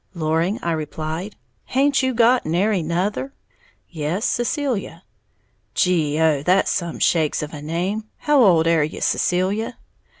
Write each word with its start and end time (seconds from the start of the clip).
"Loring," 0.15 0.57
I 0.63 0.71
replied. 0.71 1.35
"Haint 1.65 2.01
you 2.01 2.15
got 2.15 2.43
nary 2.43 2.81
nother?" 2.81 3.33
"Yes, 3.87 4.25
Cecilia." 4.25 5.03
"Gee 5.75 6.19
oh, 6.19 6.41
that's 6.41 6.71
some 6.71 6.97
shakes 6.97 7.43
of 7.43 7.53
a 7.53 7.61
name. 7.61 8.05
How 8.17 8.41
old 8.43 8.65
air 8.65 8.83
you, 8.83 8.99
Cecilia?" 9.01 9.77